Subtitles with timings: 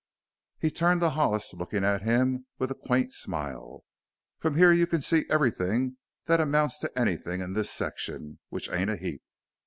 [0.57, 3.83] He turned to Hollis, looking at him with a quaint smile.
[4.39, 8.89] "From here you can see everything that amounts to anything in this section which ain't
[8.89, 9.21] a heap.